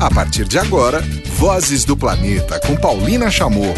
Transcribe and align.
A 0.00 0.08
partir 0.08 0.46
de 0.46 0.56
agora, 0.56 1.02
Vozes 1.34 1.84
do 1.84 1.96
Planeta 1.96 2.60
com 2.64 2.76
Paulina 2.76 3.28
Chamorro. 3.32 3.74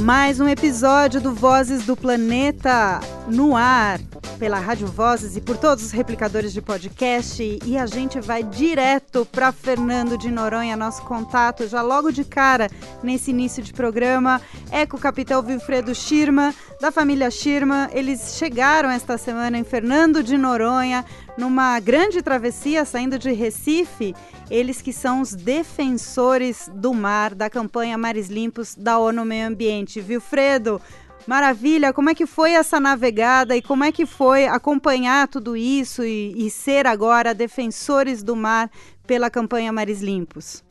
Mais 0.00 0.38
um 0.38 0.46
episódio 0.46 1.22
do 1.22 1.32
Vozes 1.32 1.86
do 1.86 1.96
Planeta 1.96 3.00
no 3.26 3.56
ar 3.56 3.98
pela 4.38 4.58
Rádio 4.58 4.86
Vozes 4.86 5.36
e 5.36 5.40
por 5.40 5.56
todos 5.56 5.84
os 5.84 5.90
replicadores 5.90 6.52
de 6.52 6.60
podcast. 6.60 7.58
E 7.64 7.78
a 7.78 7.86
gente 7.86 8.20
vai 8.20 8.42
direto 8.42 9.26
para 9.26 9.50
Fernando 9.50 10.16
de 10.16 10.30
Noronha, 10.30 10.76
nosso 10.76 11.02
contato, 11.02 11.66
já 11.66 11.82
logo 11.82 12.12
de 12.12 12.24
cara 12.24 12.68
nesse 13.02 13.30
início 13.30 13.62
de 13.62 13.72
programa, 13.72 14.40
é 14.70 14.86
com 14.86 14.96
o 14.96 15.00
capitão 15.00 15.44
Wilfredo 15.44 15.94
Schirma, 15.94 16.54
da 16.80 16.92
família 16.92 17.30
Schirma. 17.30 17.88
Eles 17.92 18.36
chegaram 18.36 18.90
esta 18.90 19.16
semana 19.16 19.58
em 19.58 19.64
Fernando 19.64 20.22
de 20.22 20.36
Noronha, 20.36 21.04
numa 21.36 21.78
grande 21.80 22.22
travessia 22.22 22.84
saindo 22.84 23.18
de 23.18 23.32
Recife. 23.32 24.14
Eles 24.50 24.80
que 24.80 24.92
são 24.92 25.20
os 25.20 25.34
defensores 25.34 26.70
do 26.74 26.94
mar 26.94 27.34
da 27.34 27.50
campanha 27.50 27.98
Mares 27.98 28.28
Limpos 28.28 28.74
da 28.74 28.98
ONU 28.98 29.24
Meio 29.24 29.48
Ambiente. 29.48 30.00
Wilfredo, 30.00 30.80
Maravilha, 31.26 31.92
como 31.92 32.08
é 32.08 32.14
que 32.14 32.24
foi 32.24 32.52
essa 32.52 32.78
navegada 32.78 33.56
e 33.56 33.62
como 33.62 33.82
é 33.82 33.90
que 33.90 34.06
foi 34.06 34.46
acompanhar 34.46 35.26
tudo 35.26 35.56
isso 35.56 36.04
e, 36.04 36.32
e 36.36 36.50
ser 36.50 36.86
agora 36.86 37.34
defensores 37.34 38.22
do 38.22 38.36
mar 38.36 38.70
pela 39.06 39.28
campanha 39.28 39.72
Mares 39.72 40.00
Limpos? 40.00 40.65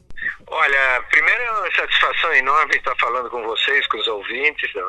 Olha, 0.57 1.03
primeiro 1.09 1.43
é 1.43 1.51
uma 1.51 1.75
satisfação 1.75 2.33
enorme 2.33 2.77
estar 2.77 2.95
falando 2.95 3.29
com 3.29 3.43
vocês, 3.43 3.85
com 3.87 3.97
os 3.97 4.07
ouvintes 4.07 4.71
da. 4.73 4.85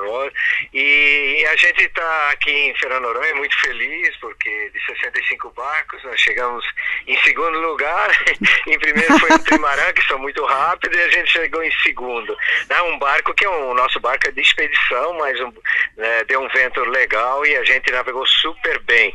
E 0.73 1.45
a 1.51 1.57
gente 1.57 1.83
está 1.83 2.31
aqui 2.31 2.53
em 2.53 2.75
Fernando 2.77 3.03
Noronha 3.03 3.35
muito 3.35 3.59
feliz, 3.59 4.17
porque 4.19 4.71
de 4.71 4.85
65 4.87 5.51
barcos 5.51 6.05
nós 6.05 6.21
chegamos 6.21 6.65
em 7.09 7.21
segundo 7.23 7.59
lugar. 7.59 8.11
em 8.69 8.79
primeiro 8.79 9.19
foi 9.19 9.33
o 9.33 9.39
Trimarã, 9.41 9.93
que 9.93 10.07
são 10.07 10.21
muito 10.21 10.45
rápidos, 10.45 10.97
e 10.97 11.03
a 11.03 11.11
gente 11.11 11.33
chegou 11.33 11.61
em 11.65 11.73
segundo. 11.83 12.37
É 12.71 12.83
um 12.83 12.97
barco 13.01 13.35
que 13.35 13.45
é 13.45 13.51
um, 13.51 13.71
o 13.71 13.75
nosso 13.75 13.99
barco 13.99 14.29
é 14.29 14.31
de 14.31 14.43
expedição, 14.43 15.15
mas 15.15 15.41
um, 15.41 15.53
né, 15.97 16.23
deu 16.29 16.43
um 16.43 16.49
vento 16.51 16.81
legal 16.85 17.45
e 17.45 17.57
a 17.57 17.65
gente 17.65 17.91
navegou 17.91 18.25
super 18.25 18.79
bem. 18.83 19.13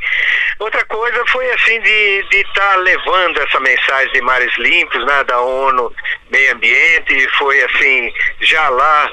Outra 0.60 0.84
coisa 0.84 1.26
foi 1.28 1.50
assim 1.52 1.80
de 1.80 2.26
estar 2.34 2.74
tá 2.74 2.76
levando 2.76 3.40
essa 3.40 3.60
mensagem 3.62 4.12
de 4.12 4.22
mares 4.22 4.54
limpos, 4.58 5.06
né, 5.06 5.24
da 5.24 5.40
ONU 5.40 5.96
Meio 6.42 6.54
Ambiente, 6.56 7.30
foi 7.38 7.62
assim, 7.64 8.12
já 8.40 8.68
lá 8.70 9.12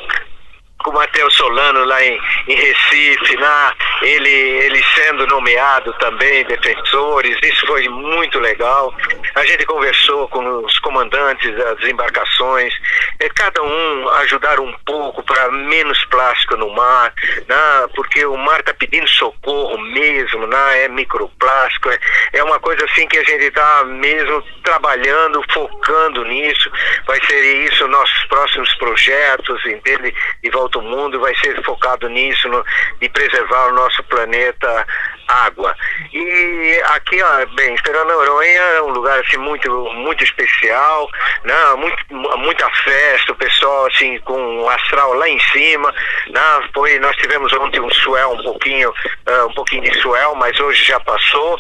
com 0.79 0.91
o 0.91 0.95
Matheus 0.95 1.35
Solano 1.35 1.85
lá 1.85 2.03
em, 2.03 2.19
em 2.47 2.55
Recife, 2.55 3.37
na, 3.37 3.75
ele, 4.01 4.31
ele 4.31 4.83
sendo 4.95 5.27
nomeado 5.27 5.93
também 5.95 6.45
defensores, 6.45 7.37
isso 7.43 7.67
foi 7.67 7.87
muito 7.89 8.39
legal. 8.39 8.95
A 9.39 9.45
gente 9.45 9.65
conversou 9.67 10.27
com 10.31 10.65
os 10.65 10.81
comandantes 10.81 11.57
das 11.57 11.81
embarcações, 11.85 12.75
é, 13.21 13.29
cada 13.29 13.63
um 13.63 14.09
ajudar 14.23 14.59
um 14.59 14.73
pouco 14.85 15.23
para 15.23 15.49
menos 15.53 16.05
plástico 16.07 16.57
no 16.57 16.69
mar, 16.75 17.15
né, 17.47 17.89
porque 17.95 18.27
o 18.27 18.37
mar 18.37 18.59
está 18.59 18.75
pedindo 18.75 19.07
socorro 19.07 19.79
mesmo, 19.79 20.45
né, 20.45 20.83
é 20.83 20.89
microplástico, 20.89 21.89
é, 21.89 21.99
é 22.33 22.43
uma 22.43 22.59
coisa 22.59 22.85
assim 22.85 23.07
que 23.07 23.17
a 23.17 23.23
gente 23.23 23.45
está 23.45 23.85
mesmo 23.85 24.43
trabalhando, 24.65 25.41
focando 25.53 26.25
nisso, 26.25 26.69
vai 27.07 27.25
ser 27.25 27.41
isso 27.65 27.87
nossos 27.87 28.25
próximos 28.25 28.75
projetos, 28.75 29.65
entende? 29.67 30.13
De 30.43 30.51
volta 30.51 30.79
ao 30.79 30.85
mundo 30.85 31.21
vai 31.21 31.35
ser 31.37 31.63
focado 31.63 32.09
nisso, 32.09 32.49
no, 32.49 32.65
de 33.01 33.09
preservar 33.09 33.69
o 33.69 33.73
nosso 33.73 34.03
planeta 34.05 34.85
água. 35.29 35.77
E 36.13 36.81
aqui, 36.87 37.23
ó, 37.23 37.47
bem, 37.55 37.77
Fernando 37.79 38.09
Noronha 38.09 38.61
é 38.61 38.83
um 38.83 38.91
lugar 38.91 39.23
muito, 39.37 39.71
muito 39.95 40.25
especial, 40.25 41.09
né? 41.45 41.55
Muito, 41.77 42.39
muita 42.39 42.69
festa, 42.71 43.33
o 43.33 43.37
pessoal 43.37 43.88
assim 43.99 44.19
com 44.25 44.61
o 44.61 44.69
astral 44.69 45.13
lá 45.15 45.29
em 45.29 45.41
cima, 45.53 45.93
né? 46.29 46.41
Foi, 46.73 46.99
nós 47.01 47.17
tivemos 47.17 47.53
ontem 47.55 47.81
um 47.81 47.91
swell 47.91 48.33
um 48.33 48.43
pouquinho, 48.43 48.91
uh, 48.91 49.47
um 49.47 49.55
pouquinho 49.55 49.83
de 49.83 50.01
swell, 50.01 50.35
mas 50.37 50.59
hoje 50.61 50.85
já 50.85 51.01
passou. 51.01 51.59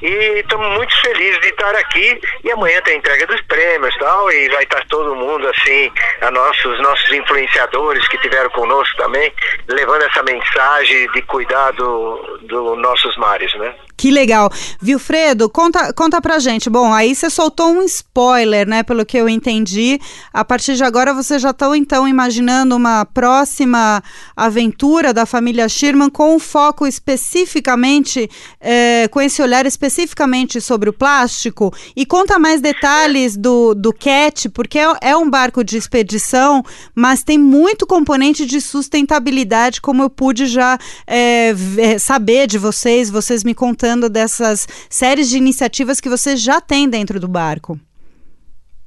E 0.00 0.40
estamos 0.40 0.68
muito 0.74 1.00
felizes 1.00 1.40
de 1.40 1.48
estar 1.48 1.74
aqui. 1.76 2.20
E 2.42 2.50
amanhã 2.50 2.80
tem 2.82 2.94
a 2.94 2.98
entrega 2.98 3.26
dos 3.26 3.40
prêmios 3.42 3.94
tal, 3.98 4.30
e 4.32 4.48
vai 4.48 4.64
estar 4.64 4.84
todo 4.88 5.14
mundo 5.14 5.46
assim, 5.48 5.90
a 6.22 6.30
nossos, 6.30 6.80
nossos 6.80 7.12
influenciadores 7.12 8.06
que 8.08 8.18
tiveram 8.18 8.50
conosco 8.50 8.96
também, 8.96 9.32
levando 9.68 10.02
essa 10.02 10.22
mensagem 10.22 11.10
de 11.12 11.22
cuidado 11.22 12.38
do 12.42 12.76
nossos 12.76 13.16
mares, 13.16 13.52
né? 13.54 13.74
Que 13.96 14.10
legal. 14.10 14.50
Vilfredo, 14.80 15.48
conta, 15.48 15.92
conta 15.94 16.20
pra 16.20 16.38
gente. 16.38 16.68
Bom, 16.68 16.92
aí 16.92 17.14
você 17.14 17.30
soltou 17.30 17.68
um 17.68 17.82
spoiler, 17.82 18.66
né? 18.66 18.82
Pelo 18.82 19.06
que 19.06 19.16
eu 19.16 19.28
entendi. 19.28 19.98
A 20.32 20.44
partir 20.44 20.74
de 20.74 20.84
agora 20.84 21.14
você 21.14 21.38
já 21.38 21.50
está 21.50 21.68
então 21.84 22.08
imaginando 22.08 22.74
uma 22.74 23.04
próxima 23.04 24.02
aventura 24.34 25.12
da 25.12 25.26
família 25.26 25.68
Sherman 25.68 26.08
com 26.08 26.34
um 26.34 26.38
foco 26.38 26.86
especificamente, 26.86 28.28
é, 28.58 29.06
com 29.08 29.20
esse 29.20 29.42
olhar 29.42 29.66
especificamente 29.66 30.62
sobre 30.62 30.88
o 30.88 30.94
plástico. 30.94 31.72
E 31.94 32.06
conta 32.06 32.38
mais 32.38 32.62
detalhes 32.62 33.36
do, 33.36 33.74
do 33.74 33.92
CAT, 33.92 34.48
porque 34.48 34.78
é, 34.78 34.86
é 35.02 35.16
um 35.16 35.28
barco 35.28 35.62
de 35.62 35.76
expedição, 35.76 36.64
mas 36.94 37.22
tem 37.22 37.36
muito 37.36 37.86
componente 37.86 38.46
de 38.46 38.62
sustentabilidade, 38.62 39.82
como 39.82 40.02
eu 40.02 40.08
pude 40.08 40.46
já 40.46 40.78
é, 41.06 41.54
saber 42.00 42.46
de 42.46 42.56
vocês, 42.56 43.10
vocês 43.10 43.44
me 43.44 43.54
contando 43.54 44.08
dessas 44.08 44.66
séries 44.88 45.28
de 45.28 45.36
iniciativas 45.36 46.00
que 46.00 46.08
você 46.08 46.34
já 46.34 46.62
tem 46.62 46.88
dentro 46.88 47.20
do 47.20 47.28
barco. 47.28 47.78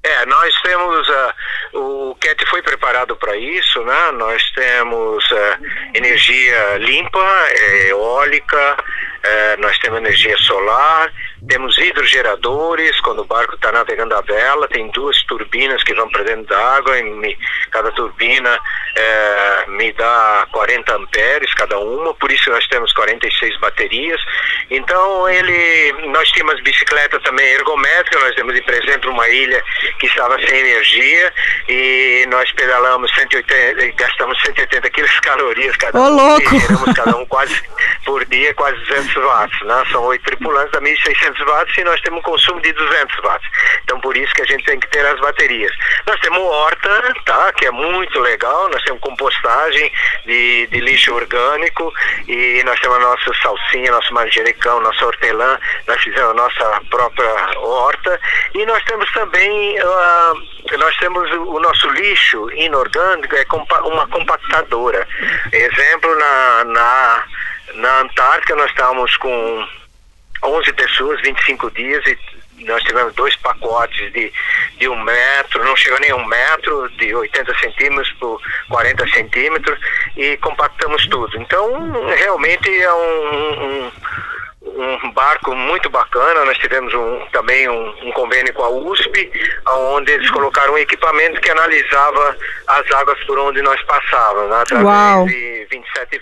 É, 0.08 0.26
nós 0.26 0.56
temos 0.62 1.10
uh, 1.10 1.34
o 1.74 2.16
CAT 2.16 2.46
foi 2.50 2.62
preparado 2.62 3.14
para 3.18 3.36
isso, 3.36 3.84
né? 3.84 4.12
Nós 4.14 4.42
temos 4.52 5.30
uh, 5.32 5.38
energia 5.94 6.78
limpa, 6.78 7.20
é, 7.50 7.90
eólica, 7.90 8.78
uh, 9.28 9.62
nós 9.62 9.78
temos 9.80 10.00
energia 10.00 10.38
solar, 10.38 11.12
temos 11.48 11.78
hidrogeradores, 11.78 13.00
quando 13.02 13.22
o 13.22 13.26
barco 13.26 13.56
está 13.56 13.72
navegando 13.72 14.16
a 14.16 14.22
vela, 14.22 14.68
tem 14.68 14.90
duas 14.90 15.22
turbinas 15.24 15.84
que 15.84 15.94
vão 15.94 16.10
para 16.10 16.24
dentro 16.24 16.46
da 16.46 16.76
água, 16.76 16.98
e 17.00 17.38
cada 17.72 17.92
turbina 17.92 18.60
é, 18.96 19.66
me 19.68 19.94
dá 19.94 20.48
40 20.52 20.96
amperes 20.96 21.54
cada 21.54 21.78
uma, 21.80 22.14
por 22.16 22.32
isso 22.32 22.50
nós 22.50 22.66
temos 22.68 22.92
46 22.94 23.60
baterias. 23.60 24.20
Então 24.70 25.30
ele, 25.30 26.08
nós 26.08 26.30
tínhamos 26.32 26.62
bicicleta 26.62 27.20
também 27.20 27.46
ergométrica, 27.54 28.20
nós 28.20 28.36
temos, 28.36 28.60
por 28.62 28.74
exemplo, 28.74 29.12
uma 29.12 29.30
ilha 29.30 29.64
que 30.00 30.08
estava 30.08 30.38
sem 30.40 30.60
energia 30.60 31.34
e 31.70 32.26
nós 32.30 32.52
pedalamos 32.54 33.14
180, 33.14 33.92
gastamos 33.96 34.42
180 34.42 34.90
quilos 34.90 35.20
calorias 35.20 35.76
cada 35.78 36.00
Ô, 36.00 36.04
um, 36.04 36.16
louco. 36.16 36.56
e 36.56 36.94
cada 36.94 37.16
um 37.16 37.26
quase 37.26 37.62
por 38.06 38.26
dia, 38.26 38.54
quase 38.56 38.78
200 38.86 39.17
watts, 39.24 39.60
né? 39.62 39.84
São 39.92 40.04
oito 40.06 40.24
tripulantes, 40.24 40.72
dá 40.72 40.82
1.600 40.82 41.46
watts 41.46 41.78
e 41.78 41.84
nós 41.84 42.00
temos 42.02 42.20
um 42.20 42.24
consumo 42.24 42.62
de 42.62 42.72
200 42.74 43.18
watts. 43.24 43.50
Então 43.84 44.00
por 44.00 44.16
isso 44.16 44.34
que 44.34 44.42
a 44.42 44.46
gente 44.46 44.64
tem 44.66 44.80
que 44.80 44.88
ter 44.90 45.06
as 45.06 45.20
baterias. 45.20 45.72
Nós 46.06 46.20
temos 46.20 46.40
horta, 46.40 47.14
tá? 47.26 47.54
Que 47.54 47.68
é 47.68 47.72
muito 47.72 48.20
legal, 48.20 48.70
nós 48.70 48.84
temos 48.84 49.02
compostagem 49.02 49.92
de, 50.26 50.68
de 50.68 50.80
lixo 50.80 51.14
orgânico 51.14 51.94
e 52.28 52.62
nós 52.66 52.80
temos 52.80 52.98
a 52.98 53.02
nossa 53.02 53.34
salsinha, 53.42 53.92
nosso 53.92 54.14
manjericão, 54.14 54.80
nossa 54.82 55.06
hortelã, 55.06 55.60
nós 55.88 56.02
fizemos 56.02 56.32
a 56.32 56.34
nossa 56.34 56.82
própria 56.90 57.60
horta 57.60 58.20
e 58.54 58.66
nós 58.66 58.84
temos 58.86 59.12
também 59.14 59.80
uh, 59.80 60.78
nós 60.78 60.96
temos 60.98 61.32
o 61.32 61.60
nosso 61.60 61.88
lixo 61.92 62.52
inorgânico 62.52 63.36
é 63.36 63.46
uma 63.86 64.08
compactadora. 64.08 65.08
Exemplo 65.52 66.16
na, 66.18 66.64
na 66.66 67.24
na 67.78 68.02
Antártica 68.02 68.56
nós 68.56 68.70
estávamos 68.70 69.16
com 69.18 69.68
11 70.44 70.74
pessoas, 70.74 71.22
25 71.22 71.72
dias, 71.72 72.04
e 72.06 72.64
nós 72.66 72.84
tivemos 72.84 73.14
dois 73.14 73.36
pacotes 73.38 74.12
de, 74.14 74.34
de 74.78 74.90
um 74.90 75.00
metro, 75.04 75.64
não 75.64 75.76
chegou 75.76 76.00
nem 76.00 76.14
um 76.14 76.26
metro, 76.26 76.90
de 76.98 77.14
80 77.14 77.58
centímetros 77.60 78.12
por 78.20 78.42
40 78.70 79.08
centímetros, 79.10 79.80
e 80.16 80.38
compactamos 80.38 81.06
tudo. 81.08 81.40
Então, 81.40 81.92
realmente 82.16 82.70
é 82.82 82.94
um, 82.94 83.86
um 83.86 83.92
um 84.78 85.12
barco 85.12 85.56
muito 85.56 85.90
bacana. 85.90 86.46
Nós 86.46 86.58
tivemos 86.58 86.94
um, 86.94 87.26
também 87.32 87.68
um, 87.70 87.90
um, 88.08 88.12
convênio 88.12 88.54
com 88.54 88.64
a 88.64 88.70
USP, 88.70 89.32
onde 89.68 90.12
eles 90.12 90.30
colocaram 90.30 90.74
um 90.74 90.78
equipamento 90.78 91.42
que 91.42 91.50
analisava 91.50 92.38
as 92.68 92.92
águas 92.92 93.20
por 93.26 93.40
onde 93.40 93.62
nós 93.62 93.82
passávamos, 93.84 94.50
né, 94.50 94.62
através 94.62 94.86
Uau. 94.86 95.26
de 95.26 95.68
27 95.72 96.22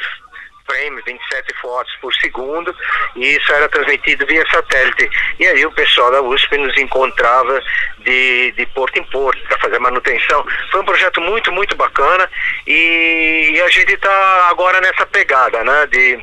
frame, 0.66 1.02
27 1.06 1.54
fotos 1.62 1.96
por 2.02 2.14
segundo, 2.16 2.76
e 3.16 3.36
isso 3.36 3.54
era 3.54 3.70
transmitido 3.70 4.26
via 4.26 4.46
satélite. 4.50 5.10
E 5.40 5.48
aí 5.48 5.66
o 5.66 5.72
pessoal 5.72 6.12
da 6.12 6.22
USP 6.22 6.58
nos 6.58 6.76
encontrava 6.78 7.62
de, 8.00 8.52
de 8.52 8.66
porto 8.68 8.98
em 8.98 9.04
porto 9.06 9.42
para 9.48 9.60
fazer 9.60 9.80
manutenção. 9.80 10.46
Foi 10.72 10.82
um 10.82 10.86
projeto 10.86 11.22
muito, 11.22 11.52
muito 11.52 11.76
bacana 11.76 12.30
e 12.68 13.62
a 13.64 13.70
gente 13.70 13.94
está 13.94 14.50
agora 14.50 14.82
nessa 14.82 15.06
pegada, 15.06 15.64
né, 15.64 15.88
de 15.88 16.20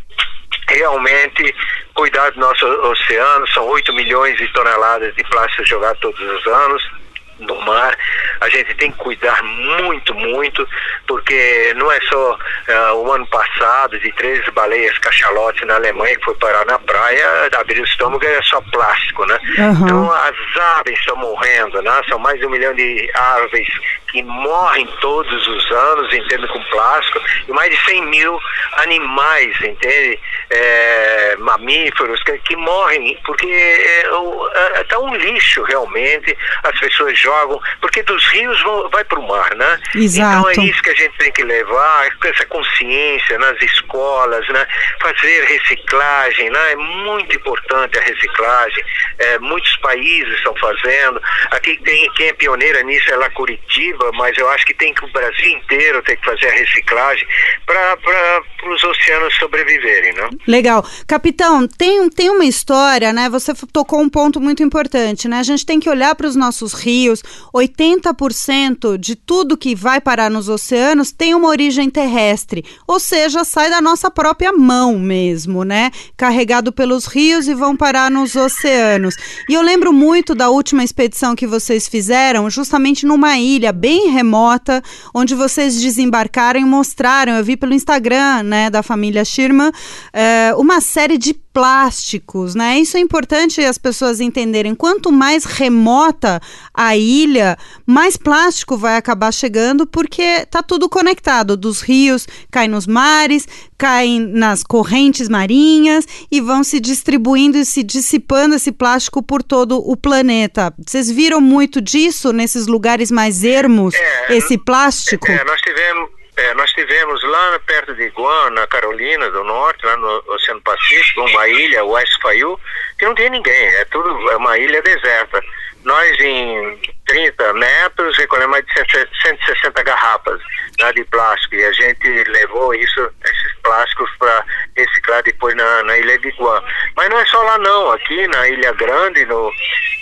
realmente 0.69 1.55
cuidar 1.95 2.31
do 2.31 2.41
nosso 2.41 2.67
oceano. 2.67 3.47
São 3.49 3.67
8 3.67 3.93
milhões 3.93 4.37
de 4.39 4.49
toneladas 4.53 5.15
de 5.15 5.25
plástico 5.25 5.65
jogado 5.65 5.99
todos 6.01 6.21
os 6.21 6.47
anos 6.47 7.03
no 7.39 7.61
mar. 7.63 7.97
A 8.41 8.49
gente 8.49 8.75
tem 8.75 8.91
que 8.91 8.99
cuidar 8.99 9.43
muito, 9.43 10.15
muito, 10.15 10.67
porque 11.13 11.75
não 11.77 11.93
é 11.93 12.01
só 12.09 12.33
uh, 12.33 12.95
o 12.97 13.13
ano 13.13 13.27
passado 13.27 13.99
de 14.01 14.11
três 14.13 14.43
baleias 14.55 14.97
cachalotes 14.97 15.67
na 15.67 15.75
Alemanha 15.75 16.17
que 16.17 16.25
foi 16.25 16.35
parar 16.37 16.65
na 16.65 16.79
praia, 16.79 17.51
abrir 17.53 17.83
o 17.83 17.85
estômago 17.85 18.25
é 18.25 18.41
só 18.41 18.63
plástico, 18.73 19.27
né? 19.27 19.39
Uhum. 19.59 19.73
Então 19.73 20.11
as 20.11 20.35
aves 20.79 20.99
estão 20.99 21.17
morrendo, 21.17 21.83
né? 21.83 22.01
São 22.09 22.19
mais 22.19 22.41
de 22.41 22.47
um 22.47 22.51
milhão 22.51 22.73
de 22.73 23.11
aves 23.15 23.69
que 24.13 24.23
morrem 24.23 24.87
todos 25.01 25.47
os 25.47 25.71
anos, 25.71 26.13
entende, 26.13 26.47
com 26.49 26.63
plástico, 26.65 27.21
e 27.49 27.53
mais 27.53 27.71
de 27.71 27.85
100 27.85 28.07
mil 28.07 28.39
animais, 28.75 29.57
entende? 29.63 30.19
É, 30.51 31.37
mamíferos 31.39 32.23
que, 32.23 32.39
que, 32.39 32.57
morrem 32.57 33.19
porque 33.25 33.47
está 33.47 34.61
é, 34.61 34.81
é, 34.81 34.85
tá 34.85 34.99
um 34.99 35.15
lixo 35.15 35.63
realmente, 35.63 36.37
as 36.63 36.79
pessoas 36.79 37.19
jogam, 37.19 37.59
porque 37.81 38.03
dos 38.03 38.25
rios 38.27 38.61
vão, 38.63 38.89
vai 38.91 39.03
para 39.03 39.19
o 39.19 39.27
mar, 39.27 39.55
né? 39.57 39.81
Exato. 39.95 40.51
Então 40.51 40.65
é 40.65 40.69
isso 40.69 40.83
que 40.83 40.91
a 40.91 40.95
gente 40.95 41.02
tem 41.19 41.33
que 41.33 41.43
levar, 41.43 42.09
essa 42.25 42.47
consciência 42.47 43.39
nas 43.39 43.61
escolas, 43.63 44.47
né? 44.49 44.67
Fazer 45.01 45.45
reciclagem, 45.45 46.51
né? 46.51 46.73
É 46.73 46.77
muito 46.77 47.37
importante 47.37 47.99
a 47.99 48.03
reciclagem, 48.03 48.85
é, 49.19 49.39
muitos 49.39 49.77
países 49.77 50.35
estão 50.35 50.55
fazendo, 50.57 51.21
aqui 51.51 51.77
tem, 51.83 52.11
quem 52.15 52.29
é 52.29 52.33
pioneira 52.33 52.83
nisso 52.83 53.11
é 53.11 53.17
lá 53.17 53.31
Curitiba, 53.31 54.11
mas 54.15 54.37
eu 54.39 54.49
acho 54.51 54.65
que 54.67 54.75
tem 54.75 54.95
que 54.95 55.05
o 55.05 55.13
Brasil 55.13 55.49
inteiro 55.49 56.03
tem 56.03 56.17
que 56.17 56.25
fazer 56.25 56.49
a 56.49 56.53
reciclagem 56.53 57.27
para 57.67 58.43
os 58.71 58.83
oceanos 58.85 59.35
sobreviverem, 59.37 60.13
né? 60.15 60.31
Legal. 60.47 60.85
Capitão, 61.07 61.67
tem, 61.67 62.09
tem 62.09 62.31
uma 62.31 62.45
história, 62.45 63.13
né? 63.13 63.29
Você 63.29 63.53
tocou 63.73 64.01
um 64.01 64.09
ponto 64.09 64.41
muito 64.41 64.63
importante, 64.63 65.29
né? 65.29 65.39
A 65.39 65.43
gente 65.43 65.67
tem 65.67 65.81
que 65.81 65.89
olhar 65.89 66.15
para 66.15 66.27
os 66.27 66.37
nossos 66.37 66.73
rios. 66.73 67.23
80% 67.55 68.97
de 68.99 69.17
tudo 69.17 69.57
que 69.57 69.75
vai 69.75 70.01
parar 70.01 70.31
nos 70.31 70.49
oceanos 70.49 70.92
tem 71.13 71.35
uma 71.35 71.49
origem 71.49 71.89
terrestre, 71.89 72.65
ou 72.87 73.01
seja, 73.01 73.45
sai 73.45 73.71
da 73.71 73.81
nossa 73.81 74.11
própria 74.11 74.53
mão 74.53 74.99
mesmo, 74.99 75.65
né? 75.65 75.91
Carregado 76.17 76.73
pelos 76.73 77.07
rios 77.07 77.49
e 77.49 77.55
vão 77.55 77.77
parar 77.77 78.11
nos 78.11 78.37
oceanos. 78.37 79.15
E 79.49 79.55
eu 79.55 79.63
lembro 79.63 79.93
muito 79.93 80.35
da 80.35 80.51
última 80.51 80.85
expedição 80.85 81.35
que 81.35 81.47
vocês 81.47 81.89
fizeram, 81.89 82.51
justamente 82.51 83.07
numa 83.07 83.39
ilha 83.39 83.73
bem 83.73 84.11
remota, 84.11 84.83
onde 85.15 85.35
vocês 85.35 85.81
desembarcaram 85.81 86.61
e 86.61 86.65
mostraram, 86.65 87.35
eu 87.35 87.45
vi 87.45 87.57
pelo 87.57 87.75
Instagram, 87.75 88.43
né, 88.43 88.69
da 88.69 88.83
família 88.83 89.25
Schirman, 89.25 89.73
é, 90.13 90.55
uma 90.57 90.81
série 90.81 91.17
de 91.17 91.35
plásticos, 91.53 92.55
né? 92.55 92.79
Isso 92.79 92.97
é 92.97 93.01
importante 93.01 93.61
as 93.61 93.77
pessoas 93.77 94.21
entenderem. 94.21 94.75
Quanto 94.75 95.13
mais 95.13 95.45
remota 95.45 96.41
a 96.73 96.97
ilha, 96.97 97.59
mais 97.87 98.17
plástico 98.17 98.77
vai 98.77 98.97
acabar 98.97 99.33
chegando, 99.33 99.87
porque 99.87 100.47
tá 100.47 100.63
tudo 100.63 100.89
conectado. 100.89 101.57
Dos 101.57 101.81
rios 101.83 102.27
cai 102.51 102.69
nos 102.69 102.87
mares, 102.87 103.47
caem 103.77 104.21
nas 104.21 104.63
correntes 104.63 105.29
marinhas 105.29 106.07
e 106.31 106.41
vão 106.41 106.65
se 106.65 106.81
distribuindo 106.81 107.59
e 107.59 107.65
se 107.65 107.83
dissipando 107.83 108.55
esse 108.55 108.73
plástico 108.73 109.23
por 109.23 109.43
todo 109.43 109.77
o 109.79 109.97
planeta. 109.97 110.73
Vocês 110.87 111.11
viram 111.11 111.41
muito 111.41 111.81
disso 111.81 112.33
nesses 112.33 112.67
lugares 112.67 113.11
mais 113.11 113.45
ermos, 113.45 113.95
é, 113.95 114.37
esse 114.37 114.57
plástico? 114.57 115.31
É, 115.31 115.45
nós 115.45 115.61
tivemos 115.61 116.02
é, 116.37 116.55
nós 116.55 116.73
tivemos 116.73 117.23
lá 117.25 117.59
perto 117.67 117.95
de 117.95 118.09
Guam, 118.09 118.51
na 118.51 118.67
Carolina 118.67 119.31
do 119.31 119.45
Norte, 119.45 119.85
lá 119.85 119.97
no 119.99 120.25
Oceano 120.29 120.63
Pacífico, 120.63 121.21
uma 121.21 121.49
ilha, 121.49 121.85
West 121.85 122.21
Fayou, 122.23 122.59
que 122.99 123.05
não 123.05 123.15
tem 123.15 123.29
ninguém, 123.29 123.67
é 123.77 123.85
tudo 123.87 124.31
é 124.31 124.37
uma 124.37 124.57
ilha 124.57 124.81
deserta. 124.81 125.43
Nós, 125.85 126.19
em 126.21 126.81
30 127.07 127.53
metros, 127.55 128.17
recolhemos 128.17 128.53
mais 128.53 128.65
de 128.65 129.09
160 129.23 129.83
garrafas 129.83 130.41
né, 130.81 130.93
de 130.93 131.05
plástico 131.05 131.57
e 131.57 131.65
a 131.65 131.73
gente 131.73 132.09
levou 132.31 132.73
isso, 132.75 133.11
esses 133.25 133.55
plásticos 133.63 134.09
para 134.19 134.45
reciclar 134.77 135.23
depois 135.25 135.55
na, 135.57 135.83
na, 135.83 135.99
ilha 135.99 136.19
de 136.19 136.31
Guam. 136.31 136.63
Mas 136.97 137.09
não 137.11 137.19
é 137.19 137.27
só 137.27 137.43
lá 137.43 137.59
não, 137.59 137.91
aqui 137.91 138.27
na 138.29 138.49
Ilha 138.49 138.73
Grande, 138.75 139.27
no, 139.27 139.53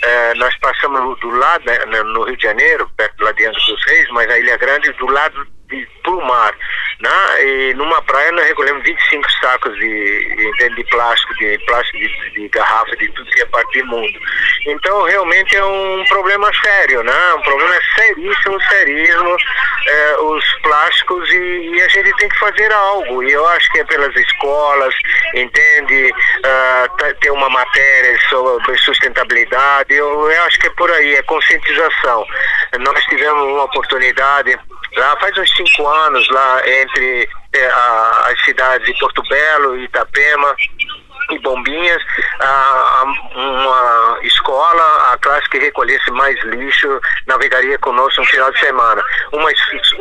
é, 0.03 0.33
nós 0.35 0.55
passamos 0.59 1.19
do 1.19 1.29
lado, 1.31 1.65
né, 1.65 2.03
no 2.03 2.23
Rio 2.23 2.37
de 2.37 2.43
Janeiro, 2.43 2.89
perto 2.95 3.23
lá 3.23 3.31
de 3.31 3.45
Angra 3.45 3.59
dos 3.59 3.85
Reis, 3.85 4.07
mas 4.11 4.29
a 4.29 4.37
Ilha 4.37 4.57
Grande 4.57 4.91
do 4.93 5.07
lado 5.07 5.47
para 6.03 6.11
o 6.11 6.25
mar. 6.25 6.53
Né? 6.99 7.43
E 7.43 7.73
numa 7.73 8.01
praia 8.03 8.31
nós 8.31 8.45
recolhemos 8.45 8.83
25 8.83 9.31
sacos 9.41 9.75
de, 9.75 10.51
de, 10.75 10.83
plástico, 10.85 11.33
de 11.35 11.57
plástico 11.65 11.97
de, 11.97 12.29
de, 12.31 12.49
garrafa, 12.49 12.95
de 12.95 13.09
tudo 13.09 13.31
que 13.31 13.41
é 13.41 13.45
parte 13.47 13.81
do 13.81 13.87
mundo. 13.87 14.19
Então 14.67 15.03
realmente 15.03 15.55
é 15.55 15.65
um 15.65 16.03
problema 16.07 16.51
sério, 16.63 17.01
né? 17.03 17.33
Um 17.33 17.41
problema 17.41 17.79
seríssimo, 17.95 18.61
seríssimo, 18.69 19.35
é, 19.87 20.17
os 20.19 20.45
plásticos 20.61 21.27
e, 21.31 21.71
e, 21.73 21.81
a 21.81 21.87
gente 21.87 22.15
tem 22.17 22.29
que 22.29 22.39
fazer 22.39 22.71
algo. 22.71 23.23
E 23.23 23.31
eu 23.31 23.47
acho 23.47 23.71
que 23.71 23.79
é 23.79 23.83
pelas 23.85 24.15
escolas, 24.15 24.93
entende? 25.33 26.11
Uh, 26.11 27.15
ter 27.19 27.31
uma 27.31 27.49
matéria 27.49 28.19
sobre 28.29 28.77
sustentabilidade, 28.77 29.93
eu, 29.93 30.29
eu 30.29 30.43
acho 30.43 30.59
que 30.59 30.67
é 30.67 30.71
por 30.71 30.91
aí, 30.91 31.15
é 31.15 31.23
conscientização. 31.23 32.25
Nós 32.79 33.03
tivemos 33.05 33.43
uma 33.43 33.63
oportunidade 33.63 34.57
lá 34.95 35.17
faz 35.19 35.37
uns 35.37 35.51
cinco 35.55 35.87
anos, 35.87 36.27
lá 36.29 36.61
entre 36.67 37.29
é, 37.53 37.67
a, 37.67 38.27
as 38.31 38.41
cidades 38.43 38.85
de 38.87 38.99
Porto 38.99 39.21
Belo 39.29 39.77
Itapema, 39.77 40.55
e 41.31 41.39
Bombinhas, 41.39 42.01
a, 42.39 43.03
uma 43.35 44.19
escola, 44.23 45.13
a 45.13 45.17
classe 45.17 45.49
que 45.49 45.59
recolhesse 45.59 46.11
mais 46.11 46.37
lixo, 46.43 46.99
navegaria 47.27 47.77
conosco 47.79 48.21
no 48.21 48.27
final 48.27 48.51
de 48.51 48.59
semana. 48.59 49.03
Uma, 49.31 49.49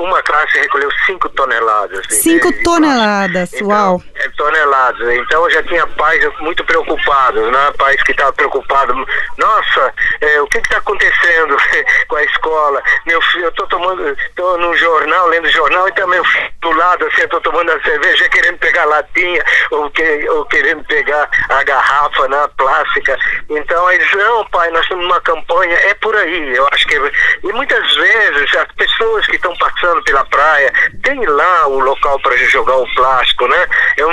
uma 0.02 0.22
classe 0.22 0.58
recolheu 0.58 0.90
5 1.06 1.28
toneladas. 1.30 2.06
5 2.08 2.62
toneladas, 2.62 3.52
então, 3.52 3.68
uau! 3.68 4.02
É, 4.14 4.28
toneladas. 4.30 5.08
Então 5.14 5.48
já 5.50 5.62
tinha 5.62 5.86
pais 5.86 6.24
muito 6.40 6.64
preocupados, 6.64 7.50
né? 7.50 7.72
Pais 7.78 8.02
que 8.02 8.12
estavam 8.12 8.32
preocupados. 8.32 8.96
Nossa, 9.38 9.94
é, 10.20 10.40
o 10.40 10.46
que 10.46 10.58
está 10.58 10.78
acontecendo 10.78 11.56
com 12.08 12.16
a 12.16 12.24
escola? 12.24 12.82
Meu 13.06 13.20
filho, 13.22 13.44
eu 13.44 13.50
estou 13.50 13.66
tomando, 13.66 14.08
estou 14.08 14.58
no 14.58 14.76
jornal, 14.76 15.26
lendo 15.28 15.48
jornal, 15.48 15.88
e 15.88 15.92
também 15.92 16.20
do 16.60 16.70
lado, 16.72 17.06
assim, 17.06 17.22
eu 17.22 17.24
estou 17.24 17.40
tomando 17.40 17.70
a 17.70 17.82
cerveja, 17.82 18.28
querendo 18.28 18.58
pegar 18.58 18.84
latinha, 18.84 19.44
ou, 19.70 19.90
que, 19.90 20.28
ou 20.28 20.44
querendo 20.46 20.84
pegar 20.84 21.28
a 21.48 21.62
garrafa 21.64 22.28
na 22.28 22.42
né, 22.42 22.52
plástica. 22.56 23.18
Então 23.48 23.90
eles, 23.90 24.10
não, 24.12 24.44
pai, 24.46 24.70
nós 24.70 24.82
estamos 24.82 25.04
numa 25.04 25.20
campanha, 25.20 25.74
é 25.74 25.94
por 25.94 26.14
aí. 26.16 26.56
Eu 26.56 26.68
acho 26.72 26.86
que. 26.86 26.96
E 26.96 27.52
muitas 27.52 27.94
vezes 27.94 28.54
as 28.56 28.72
pessoas 28.72 29.26
que 29.26 29.36
estão 29.36 29.54
passando 29.56 29.89
pela 30.02 30.24
praia 30.26 30.72
tem 31.02 31.24
lá 31.26 31.66
o 31.68 31.78
local 31.80 32.18
para 32.20 32.36
jogar 32.36 32.76
o 32.76 32.94
plástico, 32.94 33.46
né? 33.46 33.66
Eu, 33.96 34.10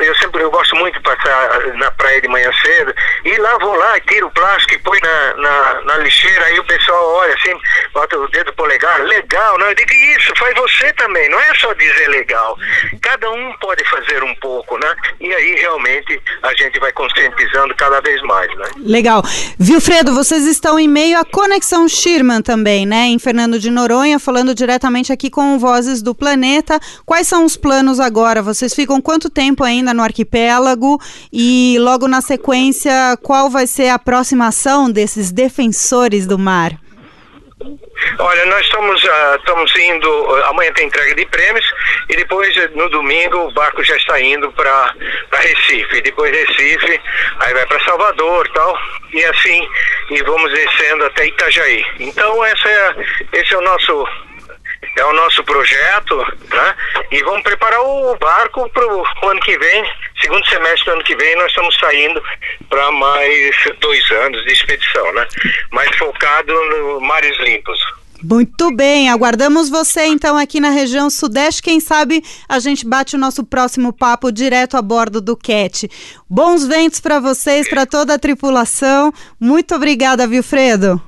eu 0.00 0.14
sempre 0.16 0.42
eu 0.42 0.50
gosto 0.50 0.74
muito 0.76 0.94
de 0.94 1.02
passar 1.02 1.74
na 1.74 1.90
praia 1.92 2.20
de 2.20 2.28
manhã 2.28 2.50
cedo 2.62 2.94
e 3.24 3.36
lá 3.38 3.58
vou 3.58 3.74
lá 3.74 3.96
e 3.96 4.00
tiro 4.02 4.26
o 4.26 4.30
plástico 4.30 4.74
e 4.74 4.78
põe 4.78 4.98
na, 5.00 5.34
na, 5.34 5.80
na 5.82 5.98
lixeira, 5.98 6.44
aí 6.44 6.58
o 6.58 6.64
pessoal 6.64 7.14
olha 7.14 7.34
assim, 7.34 7.54
bota 7.92 8.18
o 8.18 8.28
dedo 8.28 8.52
polegar, 8.54 9.00
legal, 9.02 9.58
né? 9.58 9.70
Eu 9.70 9.74
digo 9.74 9.92
isso, 10.16 10.32
faz 10.36 10.54
você 10.54 10.92
também, 10.94 11.28
não 11.28 11.40
é 11.40 11.54
só 11.54 11.72
dizer 11.74 12.08
legal. 12.08 12.56
Cada 13.02 13.30
um 13.30 13.52
pode 13.58 13.84
fazer 13.88 14.22
um 14.22 14.34
pouco, 14.36 14.78
né? 14.78 14.94
E 15.20 15.32
aí 15.32 15.56
realmente 15.56 16.20
a 16.42 16.54
gente 16.54 16.78
vai 16.78 16.92
conscientizando 16.92 17.74
cada 17.76 18.00
vez 18.00 18.20
mais, 18.22 18.54
né? 18.56 18.66
Legal. 18.78 19.22
Vilfredo, 19.58 20.14
vocês 20.14 20.46
estão 20.46 20.78
em 20.78 20.88
meio 20.88 21.18
à 21.18 21.24
Conexão 21.24 21.88
Schirman 21.88 22.42
também, 22.42 22.86
né? 22.86 23.06
Em 23.06 23.18
Fernando 23.18 23.58
de 23.58 23.70
Noronha, 23.70 24.18
falando 24.18 24.54
diretamente 24.54 25.12
aqui 25.12 25.15
com 25.30 25.58
Vozes 25.58 26.02
do 26.02 26.14
Planeta. 26.14 26.78
Quais 27.04 27.26
são 27.26 27.44
os 27.44 27.56
planos 27.56 27.98
agora? 27.98 28.42
Vocês 28.42 28.74
ficam 28.74 29.00
quanto 29.00 29.30
tempo 29.30 29.64
ainda 29.64 29.94
no 29.94 30.02
arquipélago? 30.02 31.00
E 31.32 31.76
logo 31.80 32.06
na 32.06 32.20
sequência, 32.20 32.92
qual 33.22 33.48
vai 33.48 33.66
ser 33.66 33.88
a 33.88 33.94
aproximação 33.94 34.90
desses 34.90 35.32
defensores 35.32 36.26
do 36.26 36.38
mar? 36.38 36.78
Olha, 38.18 38.46
nós 38.46 38.60
estamos, 38.66 39.02
uh, 39.02 39.36
estamos 39.38 39.74
indo. 39.76 40.08
Uh, 40.08 40.44
amanhã 40.44 40.72
tem 40.74 40.86
entrega 40.86 41.14
de 41.14 41.24
prêmios 41.26 41.64
e 42.08 42.16
depois, 42.16 42.54
no 42.74 42.88
domingo, 42.90 43.38
o 43.38 43.52
barco 43.52 43.82
já 43.82 43.96
está 43.96 44.20
indo 44.20 44.52
para 44.52 44.94
Recife. 45.32 46.02
Depois 46.02 46.30
Recife, 46.30 47.00
aí 47.40 47.54
vai 47.54 47.66
para 47.66 47.84
Salvador 47.84 48.48
tal. 48.52 48.78
E 49.12 49.24
assim, 49.24 49.66
e 50.10 50.22
vamos 50.22 50.52
descendo 50.52 51.04
até 51.06 51.26
Itajaí. 51.26 51.84
Então, 52.00 52.44
essa 52.44 52.68
é, 52.68 52.96
esse 53.32 53.54
é 53.54 53.58
o 53.58 53.62
nosso 53.62 54.06
é 54.96 55.04
o 55.04 55.12
nosso 55.12 55.44
projeto, 55.44 56.16
né? 56.50 56.74
E 57.10 57.22
vamos 57.22 57.42
preparar 57.42 57.80
o 57.80 58.16
barco 58.16 58.68
para 58.70 58.86
o 58.86 59.28
ano 59.28 59.40
que 59.40 59.58
vem, 59.58 59.84
segundo 60.20 60.46
semestre 60.46 60.84
do 60.86 60.92
ano 60.92 61.04
que 61.04 61.16
vem, 61.16 61.36
nós 61.36 61.48
estamos 61.48 61.76
saindo 61.78 62.22
para 62.68 62.90
mais 62.92 63.56
dois 63.80 64.10
anos 64.10 64.42
de 64.44 64.52
expedição, 64.52 65.12
né? 65.12 65.26
Mais 65.72 65.94
focado 65.96 66.52
no 66.52 67.00
mares 67.00 67.36
limpos. 67.38 67.78
Muito 68.22 68.74
bem, 68.74 69.10
aguardamos 69.10 69.68
você 69.68 70.06
então 70.06 70.36
aqui 70.36 70.58
na 70.58 70.70
região 70.70 71.10
sudeste. 71.10 71.62
Quem 71.62 71.78
sabe 71.78 72.24
a 72.48 72.58
gente 72.58 72.86
bate 72.86 73.14
o 73.14 73.18
nosso 73.18 73.44
próximo 73.44 73.92
papo 73.92 74.32
direto 74.32 74.76
a 74.76 74.82
bordo 74.82 75.20
do 75.20 75.36
CAT. 75.36 75.88
Bons 76.28 76.66
ventos 76.66 76.98
para 76.98 77.20
vocês, 77.20 77.68
para 77.68 77.84
toda 77.84 78.14
a 78.14 78.18
tripulação. 78.18 79.12
Muito 79.38 79.74
obrigada, 79.74 80.26
Vilfredo. 80.26 81.00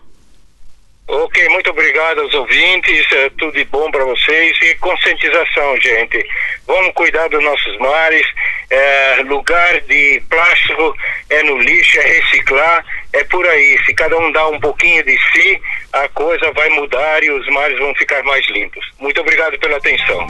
Ok, 1.11 1.49
muito 1.49 1.71
obrigado 1.71 2.21
aos 2.21 2.35
ouvintes, 2.35 3.11
é 3.13 3.31
tudo 3.31 3.53
de 3.53 3.65
bom 3.65 3.91
para 3.91 4.05
vocês 4.05 4.59
e 4.61 4.75
conscientização, 4.75 5.75
gente. 5.81 6.23
Vamos 6.67 6.93
cuidar 6.93 7.29
dos 7.29 7.43
nossos 7.43 7.79
mares, 7.79 8.27
é, 8.69 9.23
lugar 9.23 9.81
de 9.81 10.23
plástico 10.29 10.95
é 11.31 11.43
no 11.45 11.57
lixo, 11.57 11.99
é 11.99 12.03
reciclar, 12.03 12.85
é 13.15 13.25
por 13.25 13.49
aí. 13.49 13.79
Se 13.87 13.95
cada 13.95 14.19
um 14.19 14.31
dá 14.33 14.49
um 14.49 14.61
pouquinho 14.61 15.03
de 15.03 15.19
si, 15.33 15.59
a 15.95 16.07
coisa 16.11 16.53
vai 16.53 16.69
mudar 16.69 17.25
e 17.25 17.31
os 17.31 17.49
mares 17.49 17.79
vão 17.79 17.95
ficar 17.95 18.23
mais 18.25 18.47
limpos. 18.49 18.85
Muito 18.99 19.19
obrigado 19.19 19.59
pela 19.59 19.79
atenção. 19.79 20.27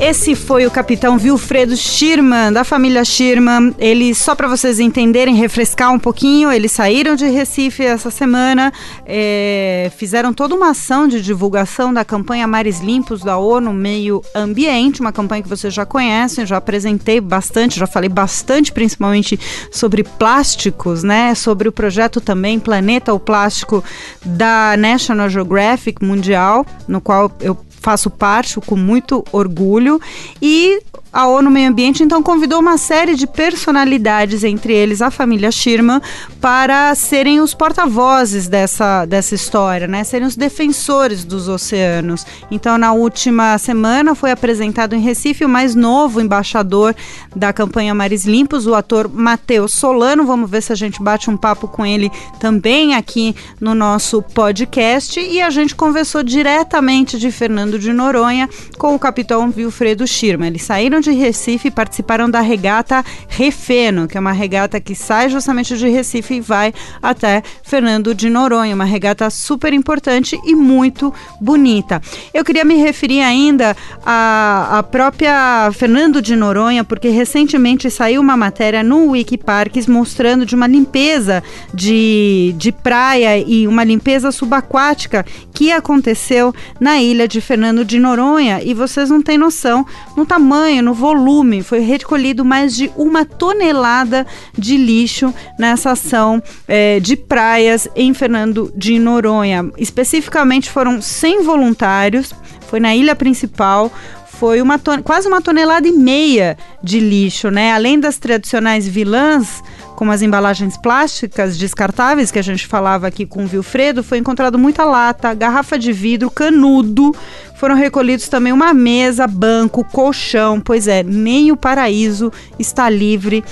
Esse 0.00 0.36
foi 0.36 0.64
o 0.64 0.70
capitão 0.70 1.16
Wilfredo 1.16 1.76
Schirman, 1.76 2.52
da 2.52 2.62
família 2.62 3.04
Schirman. 3.04 3.74
Ele, 3.80 4.14
só 4.14 4.32
para 4.36 4.46
vocês 4.46 4.78
entenderem, 4.78 5.34
refrescar 5.34 5.92
um 5.92 5.98
pouquinho, 5.98 6.52
eles 6.52 6.70
saíram 6.70 7.16
de 7.16 7.26
Recife 7.26 7.82
essa 7.82 8.08
semana, 8.08 8.72
é, 9.04 9.90
fizeram 9.96 10.32
toda 10.32 10.54
uma 10.54 10.70
ação 10.70 11.08
de 11.08 11.20
divulgação 11.20 11.92
da 11.92 12.04
campanha 12.04 12.46
Mares 12.46 12.78
Limpos 12.78 13.22
da 13.22 13.38
ONU 13.38 13.72
Meio 13.72 14.22
Ambiente, 14.32 15.00
uma 15.00 15.10
campanha 15.10 15.42
que 15.42 15.48
vocês 15.48 15.74
já 15.74 15.84
conhecem, 15.84 16.46
já 16.46 16.58
apresentei 16.58 17.20
bastante, 17.20 17.80
já 17.80 17.86
falei 17.86 18.08
bastante, 18.08 18.70
principalmente 18.70 19.38
sobre 19.72 20.04
plásticos, 20.04 21.02
né? 21.02 21.34
Sobre 21.34 21.68
o 21.68 21.72
projeto 21.72 22.20
também 22.20 22.60
Planeta 22.60 23.12
o 23.12 23.18
Plástico 23.18 23.82
da 24.24 24.76
National 24.76 25.28
Geographic 25.28 26.04
Mundial, 26.04 26.64
no 26.86 27.00
qual 27.00 27.32
eu 27.40 27.56
faço 27.88 28.10
parte 28.10 28.60
com 28.60 28.76
muito 28.76 29.24
orgulho 29.32 29.98
e 30.42 30.78
a 31.12 31.26
ONU 31.26 31.50
Meio 31.50 31.70
Ambiente 31.70 32.02
então 32.02 32.22
convidou 32.22 32.60
uma 32.60 32.76
série 32.76 33.14
de 33.14 33.26
personalidades, 33.26 34.44
entre 34.44 34.74
eles 34.74 35.00
a 35.00 35.10
família 35.10 35.50
Schirman, 35.50 36.00
para 36.40 36.94
serem 36.94 37.40
os 37.40 37.54
porta-vozes 37.54 38.46
dessa, 38.46 39.06
dessa 39.06 39.34
história, 39.34 39.86
né? 39.86 40.04
Serem 40.04 40.26
os 40.26 40.36
defensores 40.36 41.24
dos 41.24 41.48
oceanos. 41.48 42.26
Então, 42.50 42.76
na 42.76 42.92
última 42.92 43.56
semana 43.56 44.14
foi 44.14 44.30
apresentado 44.30 44.94
em 44.94 45.00
Recife 45.00 45.44
o 45.44 45.48
mais 45.48 45.74
novo 45.74 46.20
embaixador 46.20 46.94
da 47.34 47.52
campanha 47.52 47.94
Mares 47.94 48.26
Limpos, 48.26 48.66
o 48.66 48.74
ator 48.74 49.08
Matheus 49.08 49.72
Solano. 49.72 50.26
Vamos 50.26 50.50
ver 50.50 50.62
se 50.62 50.72
a 50.72 50.76
gente 50.76 51.02
bate 51.02 51.30
um 51.30 51.36
papo 51.36 51.66
com 51.66 51.86
ele 51.86 52.12
também 52.38 52.94
aqui 52.94 53.34
no 53.60 53.74
nosso 53.74 54.20
podcast. 54.20 55.18
E 55.18 55.40
a 55.40 55.48
gente 55.48 55.74
conversou 55.74 56.22
diretamente 56.22 57.18
de 57.18 57.30
Fernando 57.30 57.77
de 57.78 57.92
Noronha 57.92 58.48
com 58.76 58.94
o 58.94 58.98
capitão 58.98 59.52
Wilfredo 59.56 60.06
Schirman. 60.06 60.48
Eles 60.48 60.62
saíram 60.62 61.00
de 61.00 61.12
Recife 61.12 61.68
e 61.68 61.70
participaram 61.70 62.30
da 62.30 62.40
regata 62.40 63.04
Refeno, 63.28 64.08
que 64.08 64.16
é 64.16 64.20
uma 64.20 64.32
regata 64.32 64.80
que 64.80 64.94
sai 64.94 65.28
justamente 65.28 65.76
de 65.76 65.88
Recife 65.88 66.34
e 66.34 66.40
vai 66.40 66.72
até 67.02 67.42
Fernando 67.62 68.14
de 68.14 68.30
Noronha, 68.30 68.74
uma 68.74 68.84
regata 68.84 69.28
super 69.30 69.72
importante 69.72 70.38
e 70.44 70.54
muito 70.54 71.12
bonita. 71.40 72.00
Eu 72.32 72.44
queria 72.44 72.64
me 72.64 72.74
referir 72.76 73.20
ainda 73.20 73.76
à, 74.04 74.78
à 74.78 74.82
própria 74.82 75.70
Fernando 75.72 76.22
de 76.22 76.34
Noronha, 76.34 76.82
porque 76.82 77.08
recentemente 77.08 77.90
saiu 77.90 78.20
uma 78.20 78.36
matéria 78.36 78.82
no 78.82 79.10
Wikiparks 79.10 79.86
mostrando 79.86 80.46
de 80.46 80.54
uma 80.54 80.66
limpeza 80.66 81.42
de, 81.74 82.54
de 82.56 82.72
praia 82.72 83.38
e 83.38 83.66
uma 83.68 83.84
limpeza 83.84 84.32
subaquática 84.32 85.24
que 85.52 85.70
aconteceu 85.70 86.54
na 86.80 87.00
ilha 87.00 87.28
de 87.28 87.40
Fernando 87.40 87.67
de 87.84 87.98
Noronha 87.98 88.62
e 88.62 88.74
vocês 88.74 89.10
não 89.10 89.22
têm 89.22 89.38
noção 89.38 89.86
no 90.16 90.26
tamanho, 90.26 90.82
no 90.82 90.94
volume. 90.94 91.62
Foi 91.62 91.80
recolhido 91.80 92.44
mais 92.44 92.76
de 92.76 92.90
uma 92.96 93.24
tonelada 93.24 94.26
de 94.56 94.76
lixo 94.76 95.32
nessa 95.58 95.92
ação 95.92 96.42
é, 96.66 97.00
de 97.00 97.16
praias 97.16 97.88
em 97.94 98.12
Fernando 98.14 98.72
de 98.76 98.98
Noronha. 98.98 99.70
Especificamente 99.76 100.70
foram 100.70 101.00
100 101.00 101.42
voluntários, 101.42 102.34
foi 102.68 102.80
na 102.80 102.94
ilha 102.94 103.14
principal, 103.16 103.92
foi 104.38 104.62
uma 104.62 104.78
quase 105.02 105.26
uma 105.26 105.42
tonelada 105.42 105.88
e 105.88 105.92
meia 105.92 106.56
de 106.82 107.00
lixo, 107.00 107.50
né? 107.50 107.72
Além 107.72 107.98
das 107.98 108.18
tradicionais 108.18 108.86
vilãs, 108.86 109.62
como 109.98 110.12
as 110.12 110.22
embalagens 110.22 110.76
plásticas 110.76 111.58
descartáveis 111.58 112.30
que 112.30 112.38
a 112.38 112.42
gente 112.42 112.68
falava 112.68 113.08
aqui 113.08 113.26
com 113.26 113.42
o 113.42 113.46
Vilfredo, 113.48 114.04
foi 114.04 114.18
encontrado 114.18 114.56
muita 114.56 114.84
lata, 114.84 115.34
garrafa 115.34 115.76
de 115.76 115.92
vidro, 115.92 116.30
canudo. 116.30 117.12
Foram 117.56 117.74
recolhidos 117.74 118.28
também 118.28 118.52
uma 118.52 118.72
mesa, 118.72 119.26
banco, 119.26 119.82
colchão. 119.82 120.60
Pois 120.60 120.86
é, 120.86 121.02
nem 121.02 121.50
o 121.50 121.56
paraíso 121.56 122.32
está 122.60 122.88
livre 122.88 123.42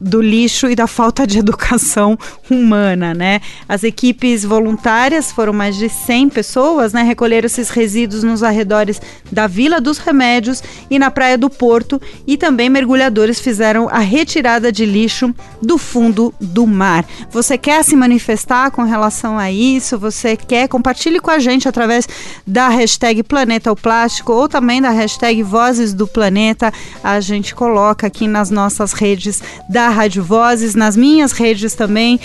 do 0.00 0.20
lixo 0.20 0.68
e 0.68 0.74
da 0.74 0.86
falta 0.86 1.26
de 1.26 1.38
educação 1.40 2.18
humana, 2.50 3.14
né? 3.14 3.40
As 3.68 3.82
equipes 3.82 4.44
voluntárias 4.44 5.32
foram 5.32 5.52
mais 5.52 5.76
de 5.76 5.88
100 5.88 6.30
pessoas, 6.30 6.92
né? 6.92 7.02
Recolheram 7.02 7.46
esses 7.46 7.70
resíduos 7.70 8.22
nos 8.22 8.42
arredores 8.42 9.00
da 9.30 9.46
Vila 9.46 9.80
dos 9.80 9.98
Remédios 9.98 10.62
e 10.90 10.98
na 10.98 11.10
Praia 11.10 11.38
do 11.38 11.50
Porto 11.50 12.00
e 12.26 12.36
também 12.36 12.68
mergulhadores 12.68 13.40
fizeram 13.40 13.88
a 13.88 13.98
retirada 13.98 14.70
de 14.70 14.84
lixo 14.84 15.34
do 15.60 15.78
fundo 15.78 16.34
do 16.40 16.66
mar. 16.66 17.04
Você 17.30 17.58
quer 17.58 17.82
se 17.84 17.96
manifestar 17.96 18.70
com 18.70 18.82
relação 18.82 19.38
a 19.38 19.50
isso? 19.50 19.98
Você 19.98 20.36
quer? 20.36 20.68
Compartilhe 20.68 21.20
com 21.20 21.30
a 21.30 21.38
gente 21.38 21.68
através 21.68 22.08
da 22.46 22.68
hashtag 22.68 23.22
Planeta 23.22 23.72
o 23.72 23.76
Plástico 23.76 24.32
ou 24.32 24.48
também 24.48 24.80
da 24.80 24.90
hashtag 24.90 25.42
Vozes 25.42 25.92
do 25.92 26.06
Planeta. 26.06 26.72
A 27.02 27.20
gente 27.20 27.54
coloca 27.54 28.06
aqui 28.06 28.28
nas 28.28 28.50
nossas 28.50 28.92
redes 28.92 29.42
da 29.68 29.85
da 29.86 29.90
Rádio 29.90 30.24
Vozes, 30.24 30.74
nas 30.74 30.96
minhas 30.96 31.30
redes 31.30 31.72
também. 31.74 32.18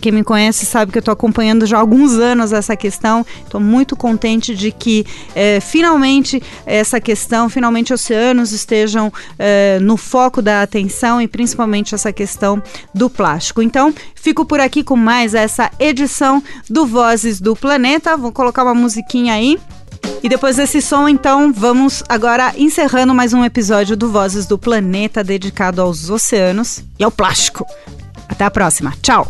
Quem 0.00 0.12
me 0.12 0.22
conhece 0.22 0.64
sabe 0.64 0.92
que 0.92 0.98
eu 0.98 1.00
estou 1.00 1.12
acompanhando 1.12 1.66
já 1.66 1.76
há 1.76 1.80
alguns 1.80 2.12
anos 2.12 2.52
essa 2.52 2.76
questão. 2.76 3.26
Estou 3.42 3.60
muito 3.60 3.96
contente 3.96 4.54
de 4.54 4.70
que 4.70 5.04
é, 5.34 5.58
finalmente 5.58 6.40
essa 6.64 7.00
questão, 7.00 7.48
finalmente 7.48 7.92
oceanos 7.92 8.52
estejam 8.52 9.12
é, 9.36 9.80
no 9.80 9.96
foco 9.96 10.40
da 10.40 10.62
atenção 10.62 11.20
e 11.20 11.26
principalmente 11.26 11.92
essa 11.92 12.12
questão 12.12 12.62
do 12.94 13.10
plástico. 13.10 13.62
Então, 13.62 13.92
fico 14.14 14.44
por 14.44 14.60
aqui 14.60 14.84
com 14.84 14.94
mais 14.94 15.34
essa 15.34 15.72
edição 15.80 16.40
do 16.70 16.86
Vozes 16.86 17.40
do 17.40 17.56
Planeta. 17.56 18.16
Vou 18.16 18.30
colocar 18.30 18.62
uma 18.62 18.74
musiquinha 18.74 19.34
aí. 19.34 19.58
E 20.22 20.28
depois 20.28 20.56
desse 20.56 20.82
som, 20.82 21.08
então, 21.08 21.52
vamos 21.52 22.02
agora 22.08 22.52
encerrando 22.56 23.14
mais 23.14 23.32
um 23.32 23.44
episódio 23.44 23.96
do 23.96 24.10
Vozes 24.10 24.46
do 24.46 24.58
Planeta 24.58 25.22
dedicado 25.22 25.80
aos 25.80 26.10
oceanos 26.10 26.82
e 26.98 27.04
ao 27.04 27.10
plástico. 27.10 27.64
Até 28.28 28.44
a 28.44 28.50
próxima. 28.50 28.92
Tchau! 29.00 29.26